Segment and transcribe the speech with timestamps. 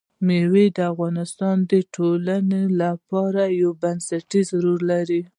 [0.25, 5.21] مېوې د افغانستان د ټولنې لپاره یو بنسټيز رول لري.